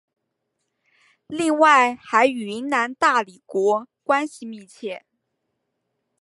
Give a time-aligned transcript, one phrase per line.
[1.27, 5.05] 另外还与云南大理国关系密切。